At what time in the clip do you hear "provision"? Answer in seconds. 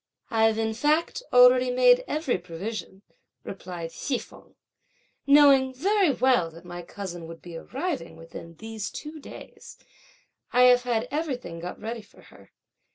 2.39-3.03